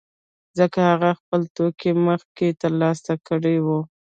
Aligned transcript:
ځکه 0.57 0.79
هغه 0.89 1.09
خپل 1.19 1.41
توکي 1.55 1.91
مخکې 2.07 2.47
ترلاسه 2.61 3.13
کړي 3.27 3.57
وو 3.65 3.79